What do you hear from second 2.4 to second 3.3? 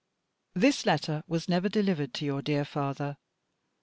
dear father.